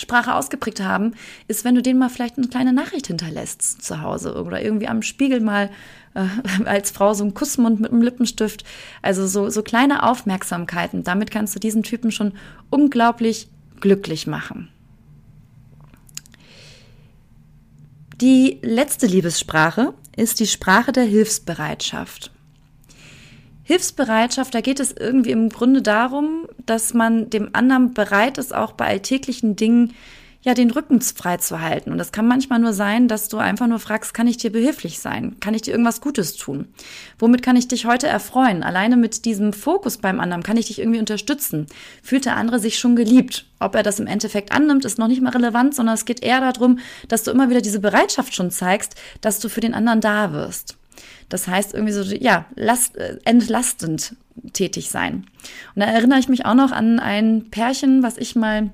Sprache 0.00 0.34
ausgeprägt 0.34 0.80
haben, 0.80 1.14
ist, 1.48 1.64
wenn 1.64 1.74
du 1.74 1.82
denen 1.82 1.98
mal 1.98 2.10
vielleicht 2.10 2.38
eine 2.38 2.48
kleine 2.48 2.72
Nachricht 2.72 3.06
hinterlässt 3.06 3.82
zu 3.82 4.02
Hause 4.02 4.42
oder 4.42 4.62
irgendwie 4.62 4.88
am 4.88 5.02
Spiegel 5.02 5.40
mal 5.40 5.70
äh, 6.14 6.26
als 6.64 6.90
Frau 6.90 7.14
so 7.14 7.24
einen 7.24 7.34
Kussmund 7.34 7.80
mit 7.80 7.92
einem 7.92 8.02
Lippenstift. 8.02 8.64
Also 9.02 9.26
so, 9.26 9.50
so 9.50 9.62
kleine 9.62 10.02
Aufmerksamkeiten. 10.02 11.04
Damit 11.04 11.30
kannst 11.30 11.54
du 11.54 11.60
diesen 11.60 11.82
Typen 11.82 12.10
schon 12.10 12.32
unglaublich 12.70 13.48
glücklich 13.80 14.26
machen. 14.26 14.68
Die 18.20 18.58
letzte 18.62 19.06
Liebessprache 19.06 19.92
ist 20.16 20.40
die 20.40 20.46
Sprache 20.46 20.92
der 20.92 21.04
Hilfsbereitschaft. 21.04 22.30
Hilfsbereitschaft, 23.66 24.54
da 24.54 24.60
geht 24.60 24.78
es 24.78 24.92
irgendwie 24.92 25.32
im 25.32 25.48
Grunde 25.48 25.82
darum, 25.82 26.46
dass 26.66 26.94
man 26.94 27.30
dem 27.30 27.50
anderen 27.52 27.94
bereit 27.94 28.38
ist, 28.38 28.54
auch 28.54 28.70
bei 28.70 28.86
alltäglichen 28.86 29.56
Dingen 29.56 29.92
ja 30.42 30.54
den 30.54 30.70
Rücken 30.70 31.00
frei 31.00 31.38
zu 31.38 31.60
halten. 31.60 31.90
Und 31.90 31.98
das 31.98 32.12
kann 32.12 32.28
manchmal 32.28 32.60
nur 32.60 32.72
sein, 32.72 33.08
dass 33.08 33.28
du 33.28 33.38
einfach 33.38 33.66
nur 33.66 33.80
fragst, 33.80 34.14
kann 34.14 34.28
ich 34.28 34.36
dir 34.36 34.52
behilflich 34.52 35.00
sein? 35.00 35.34
Kann 35.40 35.52
ich 35.52 35.62
dir 35.62 35.72
irgendwas 35.72 36.00
Gutes 36.00 36.36
tun? 36.36 36.68
Womit 37.18 37.42
kann 37.42 37.56
ich 37.56 37.66
dich 37.66 37.86
heute 37.86 38.06
erfreuen? 38.06 38.62
Alleine 38.62 38.96
mit 38.96 39.24
diesem 39.24 39.52
Fokus 39.52 39.96
beim 39.98 40.20
anderen 40.20 40.44
kann 40.44 40.56
ich 40.56 40.66
dich 40.66 40.78
irgendwie 40.78 41.00
unterstützen. 41.00 41.66
Fühlt 42.04 42.24
der 42.24 42.36
andere 42.36 42.60
sich 42.60 42.78
schon 42.78 42.94
geliebt? 42.94 43.46
Ob 43.58 43.74
er 43.74 43.82
das 43.82 43.98
im 43.98 44.06
Endeffekt 44.06 44.52
annimmt, 44.52 44.84
ist 44.84 45.00
noch 45.00 45.08
nicht 45.08 45.22
mal 45.22 45.30
relevant, 45.30 45.74
sondern 45.74 45.96
es 45.96 46.04
geht 46.04 46.22
eher 46.22 46.40
darum, 46.40 46.78
dass 47.08 47.24
du 47.24 47.32
immer 47.32 47.50
wieder 47.50 47.62
diese 47.62 47.80
Bereitschaft 47.80 48.32
schon 48.32 48.52
zeigst, 48.52 48.94
dass 49.20 49.40
du 49.40 49.48
für 49.48 49.60
den 49.60 49.74
anderen 49.74 50.00
da 50.00 50.32
wirst. 50.32 50.76
Das 51.28 51.48
heißt 51.48 51.74
irgendwie 51.74 51.92
so, 51.92 52.02
ja, 52.02 52.46
last, 52.54 52.96
äh, 52.96 53.18
entlastend 53.24 54.14
tätig 54.52 54.90
sein. 54.90 55.26
Und 55.74 55.82
da 55.82 55.86
erinnere 55.86 56.18
ich 56.18 56.28
mich 56.28 56.44
auch 56.46 56.54
noch 56.54 56.72
an 56.72 56.98
ein 56.98 57.50
Pärchen, 57.50 58.02
was 58.02 58.18
ich 58.18 58.36
mal 58.36 58.70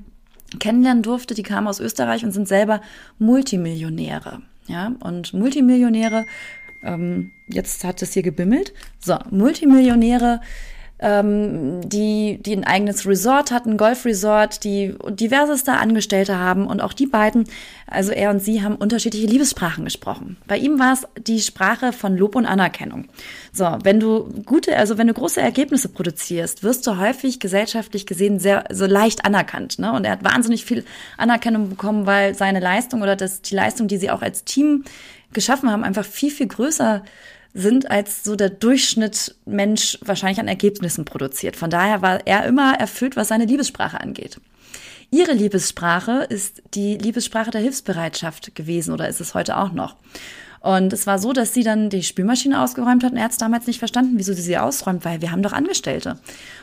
kennenlernen 0.58 1.02
durfte. 1.02 1.34
Die 1.34 1.42
kamen 1.42 1.66
aus 1.66 1.80
Österreich 1.80 2.24
und 2.24 2.32
sind 2.32 2.48
selber 2.48 2.80
Multimillionäre. 3.18 4.42
Ja, 4.68 4.94
und 5.00 5.34
Multimillionäre, 5.34 6.24
ähm, 6.84 7.32
jetzt 7.48 7.84
hat 7.84 8.02
es 8.02 8.12
hier 8.12 8.22
gebimmelt. 8.22 8.72
So, 9.00 9.18
Multimillionäre 9.30 10.40
ähm, 11.02 11.80
die, 11.88 12.38
die 12.40 12.56
ein 12.56 12.64
eigenes 12.64 13.06
Resort 13.06 13.50
hatten, 13.50 13.76
Golfresort, 13.76 14.62
die 14.62 14.94
diverseste 15.10 15.72
Angestellte 15.72 16.38
haben 16.38 16.66
und 16.66 16.80
auch 16.80 16.92
die 16.92 17.06
beiden, 17.06 17.44
also 17.88 18.12
er 18.12 18.30
und 18.30 18.40
sie, 18.40 18.62
haben 18.62 18.76
unterschiedliche 18.76 19.26
Liebessprachen 19.26 19.84
gesprochen. 19.84 20.36
Bei 20.46 20.56
ihm 20.56 20.78
war 20.78 20.92
es 20.92 21.06
die 21.26 21.40
Sprache 21.40 21.92
von 21.92 22.16
Lob 22.16 22.36
und 22.36 22.46
Anerkennung. 22.46 23.08
So, 23.52 23.76
wenn 23.82 23.98
du 23.98 24.42
gute, 24.46 24.76
also 24.76 24.96
wenn 24.96 25.08
du 25.08 25.14
große 25.14 25.40
Ergebnisse 25.40 25.88
produzierst, 25.88 26.62
wirst 26.62 26.86
du 26.86 26.96
häufig 26.96 27.40
gesellschaftlich 27.40 28.06
gesehen 28.06 28.38
sehr 28.38 28.64
so 28.70 28.86
leicht 28.86 29.24
anerkannt. 29.24 29.80
Ne? 29.80 29.92
Und 29.92 30.04
er 30.04 30.12
hat 30.12 30.24
wahnsinnig 30.24 30.64
viel 30.64 30.84
Anerkennung 31.18 31.68
bekommen, 31.68 32.06
weil 32.06 32.36
seine 32.36 32.60
Leistung 32.60 33.02
oder 33.02 33.16
das, 33.16 33.42
die 33.42 33.56
Leistung, 33.56 33.88
die 33.88 33.96
sie 33.96 34.10
auch 34.10 34.22
als 34.22 34.44
Team 34.44 34.84
geschaffen 35.32 35.70
haben, 35.70 35.82
einfach 35.82 36.04
viel, 36.04 36.30
viel 36.30 36.46
größer 36.46 37.02
sind 37.54 37.90
als 37.90 38.24
so 38.24 38.36
der 38.36 38.50
Durchschnitt 38.50 39.34
Mensch 39.44 39.98
wahrscheinlich 40.02 40.40
an 40.40 40.48
Ergebnissen 40.48 41.04
produziert. 41.04 41.56
Von 41.56 41.70
daher 41.70 42.02
war 42.02 42.26
er 42.26 42.46
immer 42.46 42.74
erfüllt, 42.74 43.16
was 43.16 43.28
seine 43.28 43.44
Liebessprache 43.44 44.00
angeht. 44.00 44.40
Ihre 45.10 45.32
Liebessprache 45.32 46.26
ist 46.30 46.62
die 46.72 46.96
Liebessprache 46.96 47.50
der 47.50 47.60
Hilfsbereitschaft 47.60 48.54
gewesen 48.54 48.94
oder 48.94 49.08
ist 49.08 49.20
es 49.20 49.34
heute 49.34 49.58
auch 49.58 49.72
noch. 49.72 49.96
Und 50.60 50.92
es 50.92 51.06
war 51.06 51.18
so, 51.18 51.32
dass 51.32 51.52
sie 51.52 51.64
dann 51.64 51.90
die 51.90 52.04
Spülmaschine 52.04 52.62
ausgeräumt 52.62 53.02
hat 53.02 53.12
und 53.12 53.18
er 53.18 53.24
hat 53.24 53.32
es 53.32 53.36
damals 53.36 53.66
nicht 53.66 53.80
verstanden, 53.80 54.12
wieso 54.16 54.32
sie 54.32 54.42
sie 54.42 54.56
ausräumt, 54.56 55.04
weil 55.04 55.20
wir 55.20 55.32
haben 55.32 55.42
doch 55.42 55.52
Angestellte. 55.52 56.18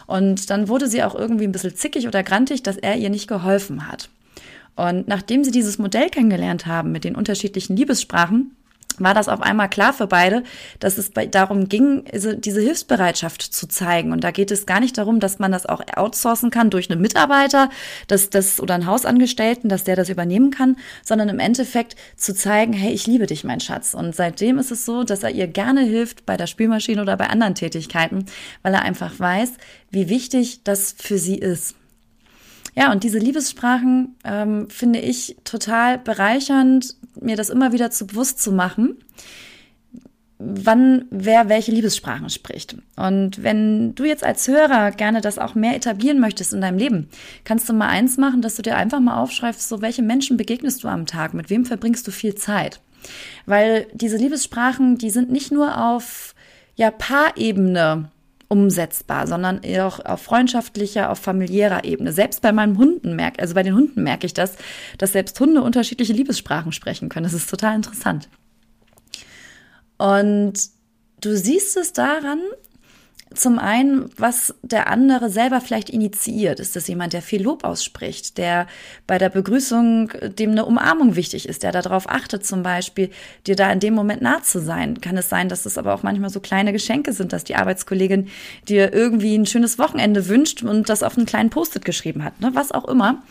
Und 0.08 0.50
dann 0.50 0.70
wurde 0.70 0.88
sie 0.88 1.04
auch 1.04 1.14
irgendwie 1.14 1.44
ein 1.44 1.52
bisschen 1.52 1.76
zickig 1.76 2.08
oder 2.08 2.24
grantig, 2.24 2.64
dass 2.64 2.78
er 2.78 2.96
ihr 2.96 3.10
nicht 3.10 3.28
geholfen 3.28 3.88
hat. 3.88 4.10
Und 4.76 5.10
nachdem 5.10 5.44
sie 5.44 5.52
dieses 5.52 5.78
Modell 5.78 6.10
kennengelernt 6.10 6.66
haben 6.66 6.94
mit 6.94 7.04
den 7.04 7.16
unterschiedlichen 7.16 7.76
Liebessprachen, 7.76 8.56
war 9.00 9.14
das 9.14 9.28
auf 9.28 9.42
einmal 9.42 9.70
klar 9.70 9.94
für 9.94 10.08
beide, 10.08 10.44
dass 10.80 10.98
es 10.98 11.12
darum 11.32 11.70
ging, 11.70 12.04
diese 12.14 12.62
Hilfsbereitschaft 12.62 13.42
zu 13.42 13.68
zeigen. 13.68 14.12
Und 14.12 14.24
da 14.24 14.32
geht 14.32 14.52
es 14.52 14.66
gar 14.66 14.80
nicht 14.80 14.98
darum, 14.98 15.20
dass 15.20 15.40
man 15.40 15.52
das 15.52 15.66
auch 15.66 15.82
outsourcen 15.96 16.52
kann 16.52 16.70
durch 16.70 16.90
einen 16.90 17.02
Mitarbeiter, 17.02 17.70
dass 18.08 18.30
das 18.30 18.60
oder 18.60 18.76
einen 18.76 18.86
Hausangestellten, 18.86 19.70
dass 19.70 19.84
der 19.84 19.96
das 19.96 20.10
übernehmen 20.10 20.52
kann, 20.52 20.78
sondern 21.04 21.30
im 21.30 21.40
Endeffekt 21.40 21.96
zu 22.16 22.34
zeigen, 22.34 22.74
hey, 22.74 22.92
ich 22.92 23.08
liebe 23.08 23.26
dich, 23.26 23.44
mein 23.44 23.60
Schatz. 23.60 23.94
Und 23.94 24.16
seitdem 24.16 24.60
ist 24.60 24.72
es 24.72 24.86
so, 24.86 25.04
dass 25.04 25.24
er 25.24 25.32
ihr 25.32 25.48
gerne 25.48 25.82
hilft 25.82 26.26
bei 26.26 26.38
der 26.38 26.48
Spülmaschine 26.48 27.02
oder 27.02 27.18
bei 27.18 27.28
anderen 27.28 27.56
Tätigkeiten, 27.56 28.26
weil 28.62 28.74
er 28.74 28.82
einfach 28.84 29.20
weiß, 29.20 29.54
wie 29.92 30.10
wichtig 30.10 30.64
das 30.64 30.96
für 30.98 31.18
sie 31.18 31.38
ist. 31.38 31.76
Ja, 32.80 32.94
und 32.94 33.04
diese 33.04 33.20
Liebessprachen 33.20 34.16
ähm, 34.24 34.70
finde 34.70 35.00
ich 35.00 35.36
total 35.44 35.98
bereichernd, 35.98 36.96
mir 37.20 37.36
das 37.36 37.50
immer 37.50 37.74
wieder 37.74 37.92
zu 37.92 38.08
bewusst 38.08 38.42
zu 38.42 38.54
machen, 38.54 39.04
wann 40.38 41.04
wer 41.12 41.50
welche 41.50 41.74
Liebessprachen 41.74 42.30
spricht. 42.30 42.78
Und 42.96 43.44
wenn 43.44 43.96
du 43.96 44.06
jetzt 44.06 44.24
als 44.24 44.48
Hörer 44.48 44.92
gerne 44.92 45.20
das 45.20 45.40
auch 45.40 45.56
mehr 45.56 45.76
etablieren 45.76 46.22
möchtest 46.22 46.54
in 46.54 46.62
deinem 46.62 46.78
Leben, 46.78 47.10
kannst 47.44 47.68
du 47.68 47.74
mal 47.74 47.90
eins 47.90 48.16
machen, 48.16 48.42
dass 48.42 48.56
du 48.56 48.62
dir 48.62 48.78
einfach 48.78 49.02
mal 49.02 49.22
aufschreibst, 49.22 49.68
so 49.68 49.82
welche 49.82 50.02
Menschen 50.02 50.38
begegnest 50.38 50.82
du 50.82 50.88
am 50.88 51.06
Tag, 51.06 51.34
mit 51.34 51.50
wem 51.50 51.66
verbringst 51.66 52.08
du 52.08 52.12
viel 52.12 52.36
Zeit. 52.36 52.80
Weil 53.46 53.88
diese 53.94 54.16
Liebessprachen, 54.16 54.98
die 54.98 55.10
sind 55.10 55.30
nicht 55.30 55.52
nur 55.52 55.86
auf 55.86 56.34
ja, 56.78 56.92
Paarebene 56.92 58.10
umsetzbar, 58.50 59.28
sondern 59.28 59.62
auch 59.80 60.04
auf 60.04 60.24
freundschaftlicher, 60.24 61.12
auf 61.12 61.20
familiärer 61.20 61.86
Ebene. 61.86 62.12
Selbst 62.12 62.42
bei 62.42 62.52
meinen 62.52 62.78
Hunden 62.78 63.16
merke, 63.16 63.42
also 63.42 63.54
bei 63.54 63.64
den 63.64 63.76
Hunden 63.76 64.04
merke 64.04 64.26
ich 64.26 64.34
das, 64.34 64.56
dass 64.98 65.14
selbst 65.14 65.40
Hunde 65.40 65.62
unterschiedliche 65.62 66.14
Liebessprachen 66.14 66.72
sprechen 66.72 67.10
können. 67.10 67.26
Das 67.26 67.34
ist 67.34 67.50
total 67.50 67.76
interessant. 67.76 68.28
Und 69.98 70.54
du 71.22 71.38
siehst 71.38 71.78
es 71.78 71.94
daran, 71.94 72.40
zum 73.34 73.60
einen, 73.60 74.10
was 74.18 74.56
der 74.64 74.88
andere 74.90 75.30
selber 75.30 75.62
vielleicht 75.62 75.90
initiiert. 75.90 76.60
Ist 76.60 76.76
das 76.76 76.88
jemand, 76.88 77.14
der 77.14 77.22
viel 77.22 77.44
Lob 77.44 77.64
ausspricht, 77.64 78.38
der 78.38 78.66
bei 79.06 79.18
der 79.18 79.30
Begrüßung, 79.30 80.12
dem 80.38 80.52
eine 80.52 80.66
Umarmung 80.66 81.16
wichtig 81.16 81.48
ist, 81.48 81.62
der 81.62 81.72
darauf 81.72 82.10
achtet, 82.10 82.46
zum 82.46 82.64
Beispiel, 82.64 83.12
dir 83.46 83.56
da 83.56 83.72
in 83.72 83.80
dem 83.80 83.94
Moment 83.94 84.22
nah 84.22 84.42
zu 84.42 84.60
sein? 84.60 85.00
Kann 85.00 85.16
es 85.16 85.30
sein, 85.30 85.48
dass 85.48 85.66
es 85.66 85.78
aber 85.78 85.94
auch 85.94 86.02
manchmal 86.02 86.32
so 86.32 86.40
kleine 86.40 86.74
Geschenke 86.74 87.14
sind, 87.14 87.32
dass 87.32 87.44
die 87.44 87.56
Arbeitskollegin 87.56 88.30
dir 88.68 88.94
irgendwie 88.94 89.36
ein 89.36 89.46
schönes 89.46 89.78
Wochenende 89.78 90.28
wünscht 90.28 90.64
und 90.64 90.90
das 90.90 91.04
auf 91.04 91.16
einen 91.16 91.28
kleinen 91.28 91.52
Post-it 91.52 91.86
geschrieben 91.86 92.24
hat, 92.24 92.40
ne? 92.42 92.52
was 92.54 92.72
auch 92.72 92.86
immer. 92.86 93.22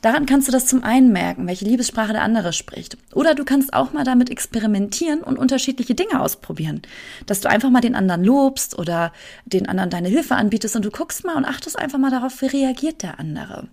Daran 0.00 0.26
kannst 0.26 0.48
du 0.48 0.52
das 0.52 0.66
zum 0.66 0.82
einen 0.82 1.12
merken, 1.12 1.46
welche 1.46 1.64
Liebessprache 1.64 2.12
der 2.12 2.22
andere 2.22 2.52
spricht. 2.52 2.96
Oder 3.14 3.34
du 3.34 3.44
kannst 3.44 3.72
auch 3.72 3.92
mal 3.92 4.02
damit 4.02 4.30
experimentieren 4.30 5.20
und 5.20 5.38
unterschiedliche 5.38 5.94
Dinge 5.94 6.20
ausprobieren. 6.20 6.82
Dass 7.26 7.40
du 7.40 7.48
einfach 7.48 7.70
mal 7.70 7.80
den 7.80 7.94
anderen 7.94 8.24
lobst 8.24 8.76
oder 8.76 9.12
den 9.44 9.68
anderen 9.68 9.90
deine 9.90 10.08
Hilfe 10.08 10.36
anbietest 10.36 10.76
und 10.76 10.84
du 10.84 10.90
guckst 10.90 11.24
mal 11.24 11.36
und 11.36 11.44
achtest 11.44 11.78
einfach 11.78 11.98
mal 11.98 12.10
darauf, 12.10 12.40
wie 12.42 12.46
reagiert 12.46 13.02
der 13.02 13.18
andere. 13.18 13.68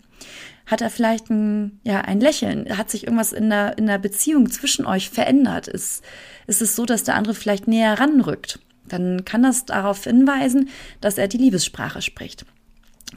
Hat 0.65 0.81
er 0.81 0.89
vielleicht 0.89 1.29
ein, 1.29 1.79
ja, 1.83 2.01
ein 2.01 2.19
Lächeln? 2.19 2.77
Hat 2.77 2.91
sich 2.91 3.05
irgendwas 3.05 3.33
in 3.33 3.49
der, 3.49 3.77
in 3.77 3.87
der 3.87 3.97
Beziehung 3.97 4.49
zwischen 4.51 4.85
euch 4.85 5.09
verändert? 5.09 5.67
Ist, 5.67 6.03
ist 6.47 6.61
es 6.61 6.75
so, 6.75 6.85
dass 6.85 7.03
der 7.03 7.15
andere 7.15 7.33
vielleicht 7.33 7.67
näher 7.67 7.99
ranrückt? 7.99 8.59
Dann 8.87 9.25
kann 9.25 9.43
das 9.43 9.65
darauf 9.65 10.03
hinweisen, 10.03 10.69
dass 11.01 11.17
er 11.17 11.27
die 11.27 11.37
Liebessprache 11.37 12.01
spricht. 12.01 12.45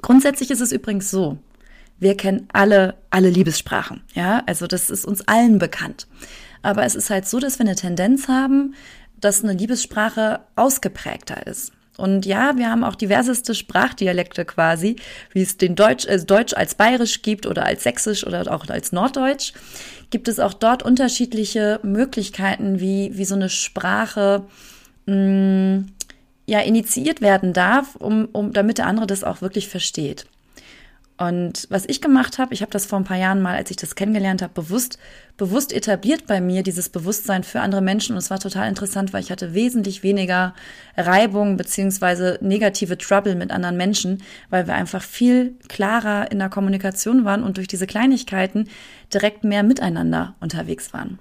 Grundsätzlich 0.01 0.51
ist 0.51 0.61
es 0.61 0.73
übrigens 0.73 1.11
so, 1.11 1.39
wir 1.99 2.17
kennen 2.17 2.49
alle, 2.53 2.97
alle 3.11 3.31
Liebessprachen. 3.31 4.03
Ja, 4.15 4.43
also 4.47 4.67
das 4.67 4.91
ist 4.91 5.05
uns 5.05 5.27
allen 5.29 5.59
bekannt. 5.59 6.07
Aber 6.63 6.85
es 6.85 6.95
ist 6.95 7.11
halt 7.11 7.29
so, 7.29 7.39
dass 7.39 7.59
wir 7.59 7.67
eine 7.67 7.77
Tendenz 7.77 8.29
haben, 8.29 8.75
dass 9.21 9.45
eine 9.45 9.53
Liebessprache 9.53 10.41
ausgeprägter 10.57 11.47
ist. 11.47 11.73
Und 11.99 12.25
ja, 12.25 12.57
wir 12.57 12.71
haben 12.71 12.85
auch 12.85 12.95
diverseste 12.95 13.55
Sprachdialekte 13.55 14.45
quasi, 14.45 14.97
wie 15.33 15.43
es 15.43 15.59
den 15.59 15.75
Deutsch, 15.75 16.07
äh, 16.07 16.19
Deutsch 16.19 16.55
als 16.55 16.75
Bayerisch 16.75 17.23
gibt 17.23 17.47
oder 17.47 17.67
als 17.67 17.83
Sächsisch 17.83 18.27
oder 18.27 18.51
auch 18.53 18.69
als 18.69 18.93
Norddeutsch. 18.93 19.53
Gibt 20.11 20.29
es 20.29 20.39
auch 20.39 20.55
dort 20.55 20.83
unterschiedliche 20.83 21.81
Möglichkeiten, 21.83 22.81
wie, 22.81 23.17
wie 23.17 23.25
so 23.25 23.35
eine 23.35 23.51
Sprache 23.51 24.45
mh, 25.07 25.15
mm, 25.15 25.93
ja 26.47 26.61
initiiert 26.61 27.21
werden 27.21 27.53
darf, 27.53 27.97
um, 27.97 28.27
um, 28.33 28.53
damit 28.53 28.79
der 28.79 28.87
andere 28.87 29.07
das 29.07 29.25
auch 29.25 29.43
wirklich 29.43 29.69
versteht. 29.69 30.27
Und 31.23 31.69
was 31.71 31.85
ich 31.87 32.01
gemacht 32.01 32.39
habe, 32.39 32.53
ich 32.53 32.63
habe 32.63 32.73
das 32.73 32.85
vor 32.85 32.99
ein 32.99 33.05
paar 33.05 33.17
Jahren 33.17 33.43
mal, 33.43 33.55
als 33.55 33.71
ich 33.71 33.77
das 33.77 33.95
kennengelernt 33.95 34.43
habe, 34.43 34.53
bewusst, 34.55 34.99
bewusst 35.37 35.73
etabliert 35.73 36.27
bei 36.27 36.41
mir, 36.41 36.65
dieses 36.65 36.89
Bewusstsein 36.89 37.45
für 37.45 37.61
andere 37.61 37.81
Menschen. 37.81 38.15
Und 38.15 38.19
es 38.19 38.31
war 38.31 38.41
total 38.41 38.69
interessant, 38.69 39.13
weil 39.13 39.23
ich 39.23 39.31
hatte 39.31 39.55
wesentlich 39.55 40.03
weniger 40.03 40.53
Reibung 40.97 41.57
beziehungsweise 41.57 42.41
negative 42.41 42.99
Trouble 42.99 43.37
mit 43.37 43.53
anderen 43.53 43.77
Menschen, 43.77 44.21
weil 44.51 44.67
wir 44.67 44.75
einfach 44.75 45.01
viel 45.01 45.55
klarer 45.69 46.33
in 46.33 46.41
der 46.41 46.49
Kommunikation 46.49 47.25
waren 47.25 47.45
und 47.45 47.57
durch 47.57 47.69
diese 47.69 47.87
Kleinigkeiten 47.87 48.69
direkt 49.15 49.45
mehr 49.45 49.63
miteinander 49.63 50.35
unterwegs 50.41 50.93
waren. 50.93 51.21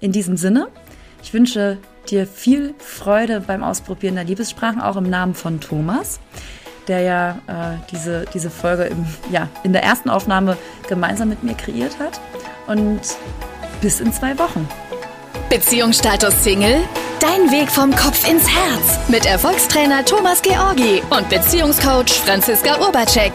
In 0.00 0.10
diesem 0.10 0.38
Sinne, 0.38 0.68
ich 1.22 1.34
wünsche 1.34 1.76
dir 2.08 2.26
viel 2.26 2.72
Freude 2.78 3.42
beim 3.42 3.62
Ausprobieren 3.62 4.14
der 4.14 4.24
Liebessprachen, 4.24 4.80
auch 4.80 4.96
im 4.96 5.10
Namen 5.10 5.34
von 5.34 5.60
Thomas. 5.60 6.18
Der 6.88 7.00
ja 7.00 7.30
äh, 7.46 7.78
diese, 7.90 8.24
diese 8.32 8.50
Folge 8.50 8.84
im, 8.84 9.06
ja, 9.30 9.48
in 9.62 9.72
der 9.72 9.82
ersten 9.82 10.10
Aufnahme 10.10 10.56
gemeinsam 10.88 11.28
mit 11.28 11.42
mir 11.42 11.54
kreiert 11.54 11.98
hat. 11.98 12.20
Und 12.66 13.00
bis 13.80 14.00
in 14.00 14.12
zwei 14.12 14.38
Wochen. 14.38 14.68
Beziehungsstatus 15.50 16.42
Single? 16.42 16.80
Dein 17.20 17.50
Weg 17.50 17.70
vom 17.70 17.94
Kopf 17.94 18.28
ins 18.28 18.48
Herz 18.48 18.98
mit 19.08 19.26
Erfolgstrainer 19.26 20.04
Thomas 20.04 20.42
Georgi 20.42 21.02
und 21.10 21.28
Beziehungscoach 21.28 22.20
Franziska 22.24 22.78
Urbacek. 22.78 23.32